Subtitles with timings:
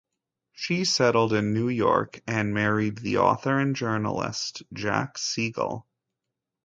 [0.53, 5.85] She settled in New York and married the author and journalist Jack Siegel.